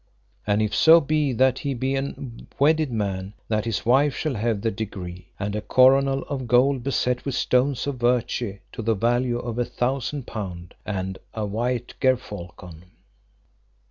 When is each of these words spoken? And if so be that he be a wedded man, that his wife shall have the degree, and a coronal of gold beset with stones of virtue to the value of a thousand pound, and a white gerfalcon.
And 0.47 0.63
if 0.63 0.73
so 0.73 0.99
be 0.99 1.31
that 1.33 1.59
he 1.59 1.75
be 1.75 1.95
a 1.95 2.15
wedded 2.57 2.91
man, 2.91 3.33
that 3.49 3.65
his 3.65 3.85
wife 3.85 4.15
shall 4.15 4.33
have 4.33 4.61
the 4.61 4.71
degree, 4.71 5.27
and 5.39 5.55
a 5.55 5.61
coronal 5.61 6.23
of 6.23 6.47
gold 6.47 6.81
beset 6.83 7.23
with 7.23 7.35
stones 7.35 7.85
of 7.85 7.97
virtue 7.97 8.57
to 8.71 8.81
the 8.81 8.95
value 8.95 9.37
of 9.37 9.59
a 9.59 9.65
thousand 9.65 10.25
pound, 10.25 10.73
and 10.87 11.19
a 11.35 11.45
white 11.45 11.93
gerfalcon. 11.99 12.85